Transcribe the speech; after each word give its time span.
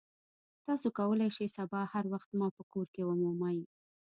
تاسو 0.65 0.87
کولی 0.97 1.29
شئ 1.35 1.47
سبا 1.57 1.81
هر 1.93 2.05
وخت 2.13 2.29
ما 2.39 2.47
په 2.57 2.63
کور 2.71 2.85
کې 2.93 3.01
ومومئ 3.05 3.59